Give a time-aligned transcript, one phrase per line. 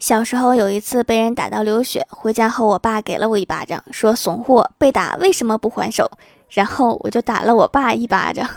[0.00, 6.10] 小时候有一次被人打到流血，回家后我爸给了我一巴掌，说怂货，被打为什么不还手？
[6.48, 8.48] 然后我就打了我爸一巴掌。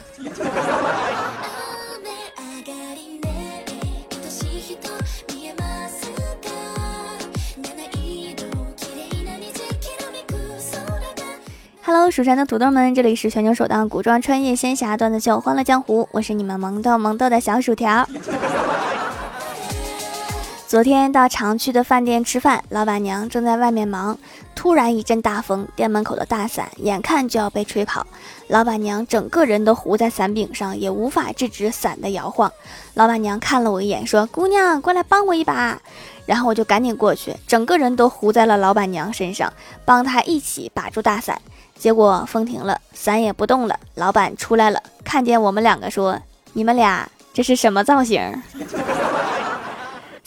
[11.85, 18.07] Hello，蜀山的土豆们，这里是全球首档古装穿越仙侠段子秀《欢乐江湖》，我是你们萌豆萌豆的小薯条。
[20.73, 24.17] 昨天到常去的饭店吃饭，老板娘正在外面忙，
[24.55, 28.07] 突然一阵大风，店门口的大伞眼看就要被吹跑，
[28.47, 32.51] 老板娘整个人都糊在伞柄上，也无法制止伞的摇晃。
[32.95, 35.79] 老板娘看了我一眼，说：“姑娘，过来帮我一把。”
[36.25, 39.53] 然后我就赶紧过去，整个人都糊在了老板娘身上，
[39.85, 41.39] 帮她一起把住大伞。
[41.77, 43.79] 结果风停了，伞也不动了。
[43.93, 46.19] 老板出来了，看见我们两个，说
[46.53, 48.19] ：“你们俩这是什么造型？”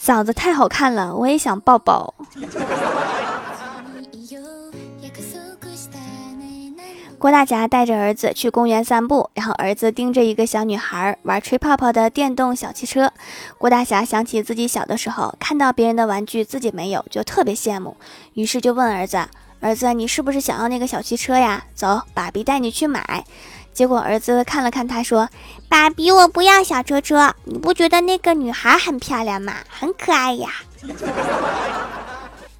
[0.07, 2.15] 嫂子太好看了，我也想抱抱。
[7.19, 13.13] 郭大侠带着儿子去公园散步，然后儿子盯着一个小女孩玩吹泡泡的电动小汽车。
[13.59, 17.97] 郭大侠想起自己小的时候，看到别人的玩具自己没有，就特别羡慕，
[18.35, 19.27] 于是就问儿子
[19.59, 21.65] ：“儿子，你是不是想要那个小汽车呀？
[21.75, 23.25] 走，爸比带你去买。”
[23.77, 25.29] 结果儿子看了看他，说
[25.69, 29.53] ：“爸比，我不要小车车，你不觉得那个女孩很漂亮吗？
[29.69, 30.49] 很可爱呀。”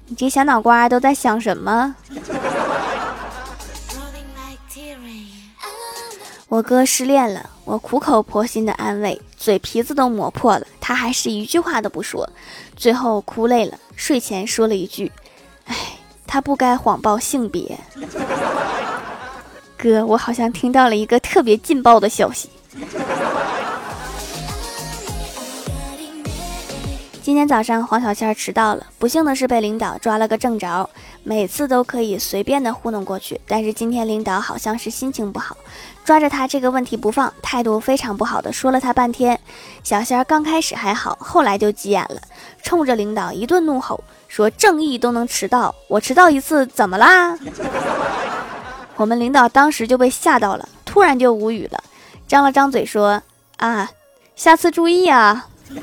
[0.05, 1.95] 你这小脑瓜都在想什么？
[6.49, 12.29] 我哥失恋了，我苦口婆心的安慰，嘴皮子都磨破了，他还是一句话都不说，
[12.75, 15.11] 最后哭累了，睡前说了一句
[15.65, 15.75] ：“哎，
[16.27, 17.79] 他不该谎报性别。”
[19.77, 22.49] 哥，我好像听到了一个特别劲爆的消息。
[27.21, 30.89] 今天早上黄小仙迟到了，不幸的是被领导抓了个正着。
[31.23, 35.57] 每次都可以随便的糊弄过去，但是今天领导好像是心情不好，
[36.05, 39.37] 抓着他这个问题不放，态度非常不好的说了他半天。
[39.83, 42.21] 小仙儿刚开始还好，后来就急眼了，
[42.63, 47.37] 冲着领导一顿怒吼，说正义都能迟到，我迟到一次怎么啦？
[48.97, 51.83] 我们领导当时就被吓到了，突然就无语了，
[52.27, 53.21] 张了张嘴说
[53.57, 53.89] ：“啊，
[54.35, 55.47] 下次注意啊。”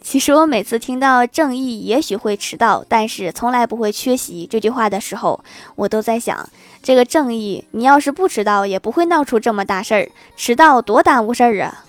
[0.00, 6.48] 其实我每次听到“正义也许会迟到，但是从来不会缺席”这句话的时候，我都在想，
[6.82, 11.84] 这个正义，你要是不迟到，也不会闹出这么大事儿，迟到多耽误事儿啊！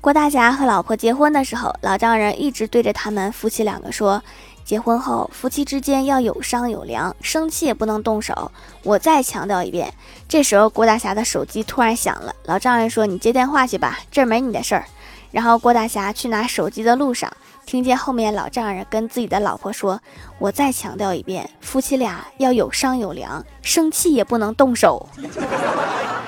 [0.00, 4.22] 郭大侠和老婆结婚的时候，老丈人一直对着他们夫妻两个说。
[4.64, 8.50] 结婚后，夫妻之间要有商有量，生气也不能动手。
[8.82, 9.92] 我再强调一遍。
[10.26, 14.84] 这时候，郭大侠的手机突然响了，老丈人说：“你接电话去吧，这儿没你的事儿。”
[15.30, 17.30] 然后，郭大侠去拿手机的路上，
[17.66, 20.00] 听见后面老丈人跟自己的老婆说
[20.38, 25.06] ：“我再强调一遍，夫妻俩要有商有量，生气也不能动手。”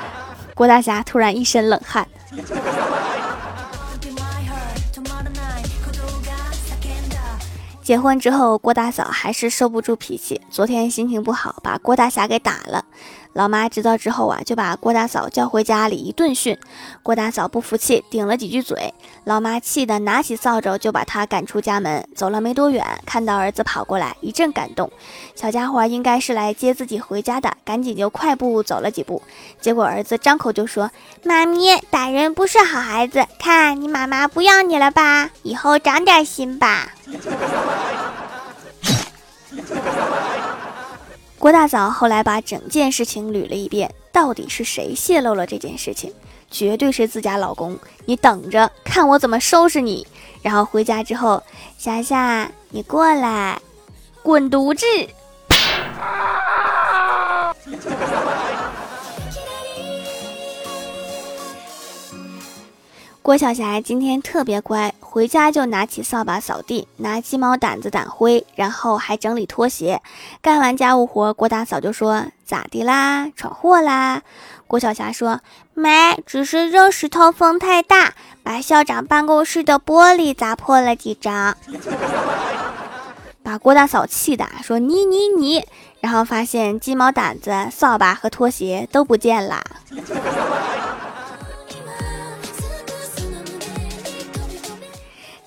[0.54, 2.06] 郭大侠突然一身冷汗。
[7.86, 10.40] 结婚之后，郭大嫂还是收不住脾气。
[10.50, 12.84] 昨天心情不好，把郭大侠给打了。
[13.36, 16.58] 老妈知道之后啊，就把郭大嫂叫回家里一顿训。
[17.02, 18.94] 郭大嫂不服气，顶了几句嘴。
[19.24, 22.08] 老妈气得拿起扫帚就把他赶出家门。
[22.14, 24.90] 走了没多远，看到儿子跑过来，一阵感动。
[25.34, 29.20] 小家伙应该是来接自己回家的，赶紧就快步走了几步。
[29.60, 30.90] 结果儿子张口就说
[31.22, 35.28] ：“妈咪，打人不是好孩子，看你妈妈不要你了吧？
[35.42, 36.90] 以后长点心吧。
[41.46, 46.12] ”郭大嫂后来把整件事情捋了一遍，到底是谁泄露了这件事情？
[46.50, 47.78] 绝对是自家老公！
[48.04, 50.04] 你等着看我怎么收拾你！
[50.42, 51.40] 然后回家之后，
[51.78, 53.60] 霞霞，你过来，
[54.24, 54.84] 滚犊子！
[63.22, 70.02] 郭晓霞今天特别乖，回家就拿起扫把扫地，拿鸡毛掸子掸灰，然后还整理拖鞋。
[70.42, 73.30] 干完家务活，郭大嫂就说：“咋的啦？
[73.34, 74.20] 闯祸啦？”
[74.68, 75.40] 郭晓霞说
[75.72, 81.56] ：“没，只是扔石头风太大，把校长办公室的玻璃砸破了几张。”
[83.42, 85.64] 把郭大嫂气的说：“你你你！”
[86.02, 89.64] 然后发现鸡毛掸子、扫把和拖鞋都不见了。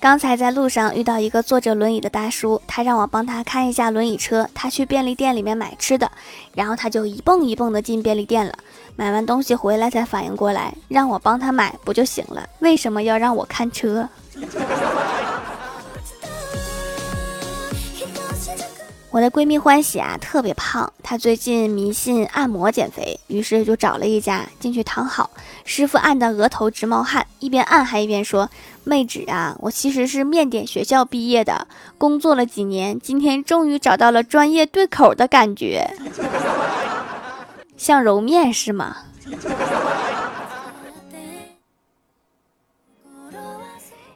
[0.00, 4.48] 刚才在路上遇到一个坐着轮椅的大叔，他让我帮他看一下轮椅车。
[4.54, 6.10] 他去便利店里面买吃的，
[6.54, 8.54] 然后他就一蹦一蹦的进便利店了。
[8.96, 12.48] 买完东西回来才反应过来，让我帮他买不就行了？
[12.60, 14.08] 为什么要让我看车？
[19.12, 25.28] 我的闺蜜欢喜啊，特别胖，她最近迷信按摩减肥，于是就找了一家进去躺好，
[25.64, 28.48] 师傅按的额头直冒汗，一边按还一边说
[28.84, 31.66] ：“妹纸啊，我其实是面点学校毕业的，
[31.98, 35.90] 工作了几年，今天终于找到了专业对口的感觉，
[37.76, 38.96] 像揉面是吗？”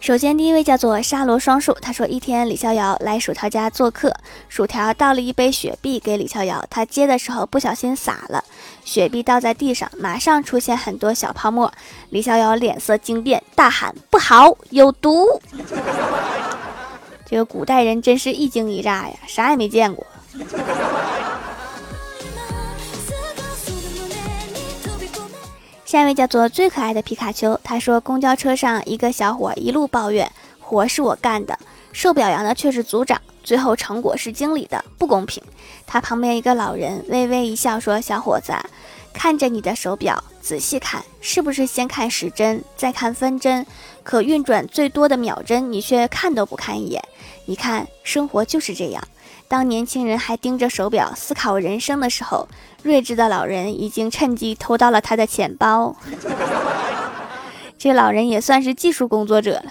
[0.00, 4.10] 首先，第一位叫做沙罗双树，他说一天李逍遥来薯条家做客，
[4.48, 8.42] 薯条倒了一杯雪碧给李逍遥，他接的时候不小心洒了，
[8.82, 11.70] 雪碧倒在地上，马上出现很多小泡沫，
[12.08, 15.26] 李逍遥脸色惊变，大喊不好，有毒！
[17.28, 20.06] 这个古代人真是一惊一乍呀，啥也没见过。
[25.90, 31.58] 下一位叫做最可爱的皮卡丘，他说公交车上一个小伙一路抱怨活是我干的，
[31.90, 35.42] 受表扬的却是组长，最后成果是经理的，不公平。
[35.88, 38.52] 他旁边一个老人微微一笑说：“小伙子，
[39.12, 43.66] 看着你的手表，仔细看，是不是先看时针，再看分针，
[44.04, 47.02] 可运转最多的秒针，你却看都不看一眼。
[47.46, 49.02] 你看，生活就是这样。”
[49.50, 52.46] 当年轻人还盯着手表思考人生的时候，
[52.84, 55.96] 睿智的老人已经趁机偷到了他的钱包。
[57.76, 59.64] 这老人也算是技术工作者了。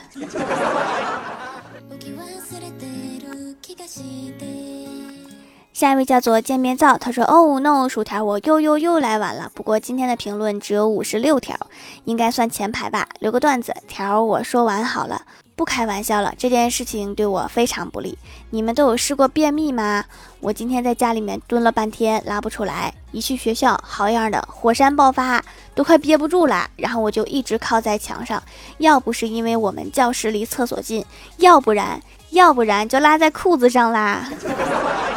[5.71, 9.49] 下一位叫做见面皂，他说：“哦，no，薯条，我又又又来晚了。
[9.55, 11.55] 不过今天的评论只有五十六条，
[12.03, 13.07] 应该算前排吧。
[13.19, 15.21] 留个段子，条我说完好了。”
[15.59, 18.17] 不开玩笑了，这件事情对我非常不利。
[18.49, 20.05] 你们都有试过便秘吗？
[20.39, 22.93] 我今天在家里面蹲了半天，拉不出来。
[23.11, 25.43] 一去学校，好样的，火山爆发，
[25.75, 26.69] 都快憋不住了。
[26.77, 28.41] 然后我就一直靠在墙上，
[28.77, 31.03] 要不是因为我们教室离厕所近，
[31.39, 34.29] 要不然，要不然就拉在裤子上啦。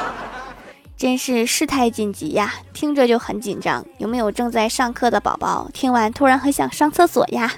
[0.98, 3.86] 真是事态紧急呀，听着就很紧张。
[3.98, 7.52] 有没有正在上课的宝宝，听完突然很想上厕所呀？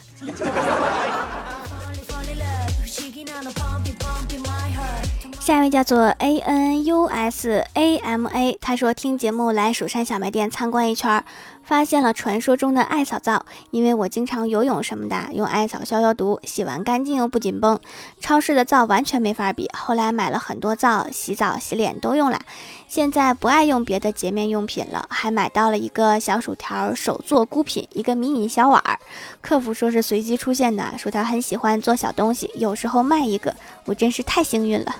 [5.44, 11.22] 下一位叫做 A N U S A M A，他说听节目来蜀山小卖店参观一圈。
[11.64, 17.80] 发现了传说中的艾草皂，因为我经常游泳什么的，用艾草消消毒，洗完干净又不紧绷。
[18.20, 19.68] 超市的皂完全没法比。
[19.72, 22.40] 后来买了很多皂，洗澡、洗脸都用了。
[22.86, 28.98] 现在不爱用别的洁面用品了，还买到了一个小薯条手做孤品，一个迷你小碗儿。
[29.40, 33.54] 客服说是随机出现的，说他很喜欢做小东西，有时候卖一个，
[33.86, 34.94] 我真是太幸运了。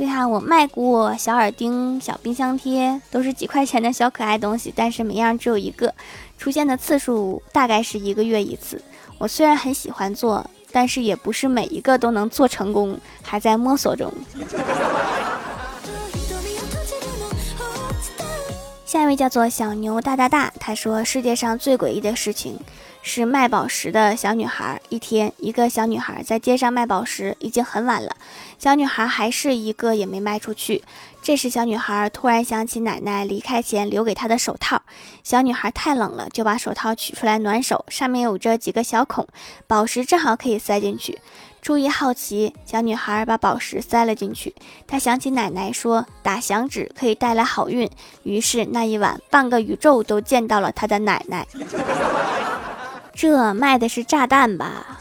[0.00, 5.94] 对哈，我卖过小耳钉、小冰箱贴，都是几块钱的小可爱东西，但是每样只有一个，
[6.38, 8.80] 出现的次数大概是一个月一次。
[9.18, 14.10] 我虽然很喜欢做，但是也不是每一个都能做成功，还在摸索中。
[18.86, 22.58] 下一位叫做小牛大大大，他说世界上最诡异的事情
[23.02, 24.80] 是卖宝石的小女孩。
[24.88, 28.16] 一天，一个小女孩在街上卖宝石，已经很晚了，
[28.58, 30.82] 小女孩还是一个也没卖出去。
[31.22, 34.82] 这时，小女孩突然想起奶奶离开前留给她的手套，
[35.22, 39.26] 小女孩太冷了，就把手套取出来暖手，上面有着几个小孔，
[39.66, 41.18] 宝石正好可以塞进去。
[41.62, 44.54] 出于好奇，小女孩把宝石塞了进去。
[44.86, 47.88] 她想起奶奶说打响指可以带来好运，
[48.22, 51.46] 于是那一晚半个宇宙都见到了她的奶奶。
[53.20, 54.98] 这卖的是炸弹吧？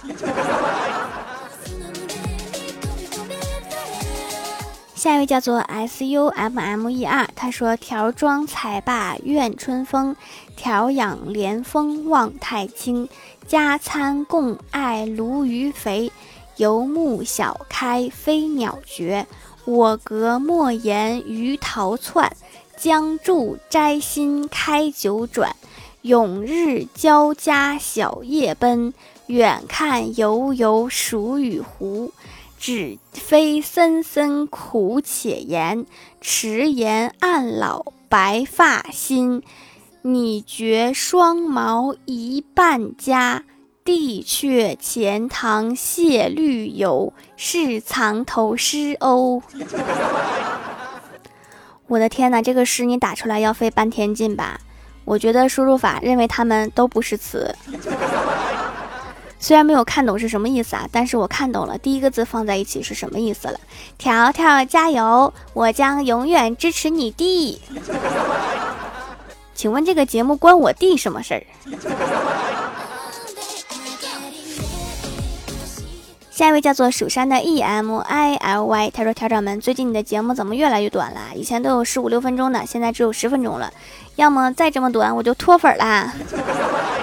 [4.94, 10.18] 下一位叫做 S U M M E R，他说：“条庄采罢怨春风，
[10.58, 13.08] 调养莲风望太清，
[13.48, 16.12] 加餐共爱鲈鱼肥。”
[16.58, 19.26] 游目晓开飞鸟绝，
[19.64, 22.30] 我隔莫言鱼桃窜。
[22.76, 25.54] 将住摘心开九转，
[26.02, 28.94] 永日交加小夜奔。
[29.28, 32.12] 远看犹犹蜀与湖，
[32.58, 35.86] 只非森森苦且言。
[36.20, 39.44] 迟延暗老白发新，
[40.02, 43.44] 你觉双毛一半家。
[43.86, 49.42] 地却钱塘谢绿油，是藏头诗哦。
[51.88, 54.60] 我的天哪，这个诗你打出来要费半天劲吧？
[55.10, 57.52] 我觉得输入法认为它们都不是词。
[59.40, 63.60] 虽然没有看懂是什么意思啊，但是我看懂了第一个字放在一起是什么意思了。
[63.98, 67.60] 条条加油，我将永远支持你弟。
[69.56, 71.42] 请问这个节目关我弟什么事儿？
[76.40, 81.20] 下一位叫做蜀山的 E M I L Y，他说：“调掌们，最近你的节目怎么越来越短了？
[81.36, 83.70] 以前都有十五六分钟的，现在只有十分钟了。
[84.16, 86.14] 要么再这么短，我就脱粉啦。”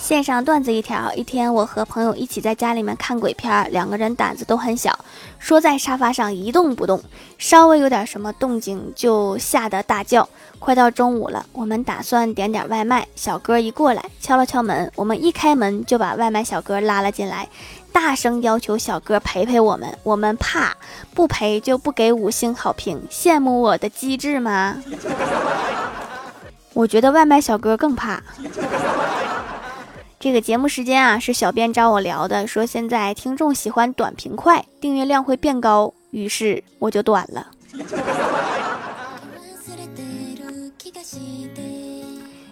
[0.00, 4.98] 线上段子一条：一天，我和朋友一起在家里面看鬼片，两个人胆子都很小，
[5.38, 7.02] 说在沙发上一动不动，
[7.36, 10.26] 稍微有点什么动静就吓得大叫。
[10.58, 17.46] 快到中午了，我们打算点点外卖，小哥一过来敲了敲门，我们一开门就把外卖小哥拉了进来。
[17.92, 20.76] 大声要求小哥陪陪我们，我们怕
[21.14, 23.02] 不陪就不给五星好评。
[23.10, 24.76] 羡慕我的机智吗？
[26.72, 28.22] 我觉得外卖小哥更怕。
[30.18, 37.46] 这个节目时间啊，是小编找我聊的，说现在听众喜欢短平快，订阅量会变高，于是我就短了。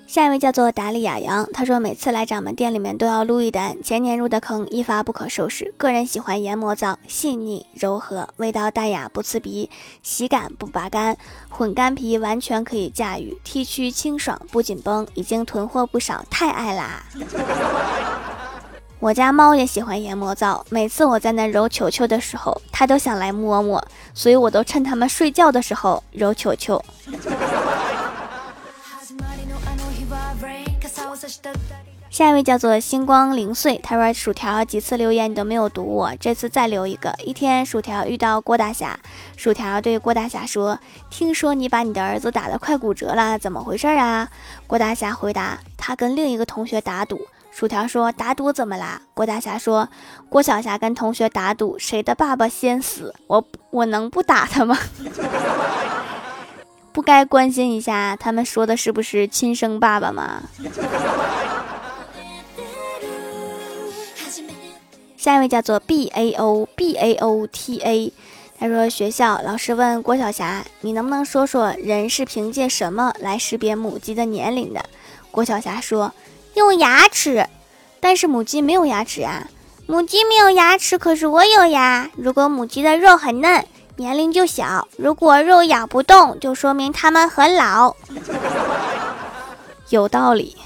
[0.08, 5.74] 下一位叫做达利亚洋，他说每次来掌门店里面都要撸一单，前年入的坑一发不可收拾。
[5.76, 9.68] 个人喜欢研磨皂，细腻柔和，味道淡雅不刺鼻，
[10.02, 11.18] 洗感不拔干，
[11.50, 17.04] 混干皮完全可以驾驭，剃须清爽不紧绷，已经囤货不少，太爱啦！
[19.00, 23.84] 我家猫也喜欢研磨皂，每次我在那揉球球的时候，它都想来摸摸，
[24.14, 26.82] 所以我都趁它们睡觉的时候揉球球。
[32.10, 37.14] 下一位叫做星光零碎，他说薯条几次留言你都没有读我，这次再留一个。
[37.22, 38.98] 一天，薯条遇到郭大侠，
[39.36, 40.78] 薯条对郭大侠说
[41.10, 44.26] ：“听说你把你的儿子打得快骨折了，怎么回事啊？”
[44.66, 47.20] 郭大侠回答：“他跟另一个同学打赌。”
[47.52, 49.86] 薯条说：“打赌怎么啦？”郭大侠说
[50.30, 54.78] ：“郭小霞跟同学打赌，谁的爸爸先死，我我能不打他吗？”
[56.98, 60.42] 不该关心一下他们说的是不是亲生爸爸吗？
[65.16, 68.12] 下一位叫做 B A O B A O T A，
[68.58, 74.84] 他说学校老师问郭晓霞，你能不能说说人是凭借什么来识别母鸡的年龄的？
[75.30, 76.12] 郭晓霞说
[76.54, 77.46] 用牙齿，
[78.00, 79.46] 但是母鸡没有牙齿呀。
[79.86, 82.10] 母鸡没有牙齿，可是我有呀。
[82.16, 83.64] 如果母鸡的肉很嫩。
[83.98, 87.96] 年龄就小，如果肉咬不动，就说明它们很老。
[89.90, 90.56] 有道理。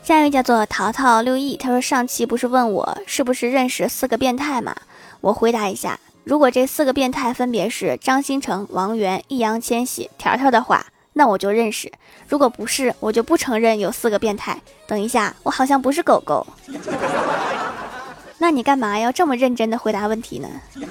[0.00, 4.76] 下一位叫做淘淘六亿，他说上期不是问我是不是认识四个变态吗？
[5.20, 11.90] 我回答一下，如果这四个变态分别是张新成、王源、易烊千玺、条条的话，那我就认识；
[12.28, 14.56] 如果不是，我就不承认有四个变态。
[14.86, 16.46] 等一下，我好像不是狗狗。
[18.38, 20.48] 那你干嘛要这么认真的回答问题呢？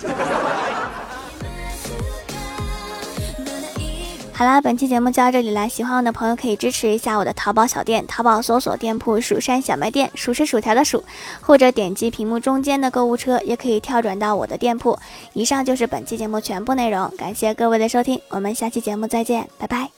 [4.33, 5.67] 好啦，本期节目就到这里啦。
[5.67, 11.03] 喜欢我的朋友可以支持一下我的淘宝小店，淘宝搜索店铺“蜀山小卖店”，数是薯条的数，
[11.41, 14.99] 或者点击屏幕中间的购物车，也可以跳转到我的店铺。
[15.33, 19.96] 以上就是本期节目全部内容，感谢各位的收听，我们下期节目再见，拜拜。